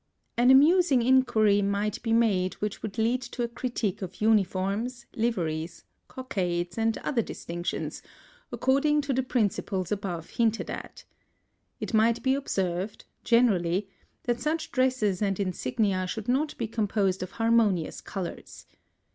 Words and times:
An 0.35 0.49
amusing 0.49 1.03
inquiry 1.03 1.61
might 1.61 2.01
be 2.01 2.11
made 2.11 2.55
which 2.55 2.81
would 2.81 2.97
lead 2.97 3.21
to 3.21 3.43
a 3.43 3.47
critique 3.47 4.01
of 4.01 4.19
uniforms, 4.19 5.05
liveries, 5.15 5.83
cockades, 6.07 6.75
and 6.75 6.97
other 7.03 7.21
distinctions, 7.21 8.01
according 8.51 9.01
to 9.01 9.13
the 9.13 9.21
principles 9.21 9.91
above 9.91 10.31
hinted 10.31 10.71
at. 10.71 11.03
It 11.79 11.93
might 11.93 12.23
be 12.23 12.33
observed, 12.33 13.05
generally, 13.23 13.89
that 14.23 14.39
such 14.41 14.71
dresses 14.71 15.21
and 15.21 15.39
insignia 15.39 16.07
should 16.07 16.27
not 16.27 16.57
be 16.57 16.65
composed 16.67 17.21
of 17.21 17.33
harmonious 17.33 18.01
colours. 18.01 18.65